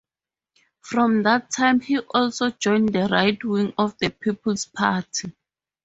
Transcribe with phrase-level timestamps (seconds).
[0.81, 5.31] From that time he also joined the right wing of the People's Party.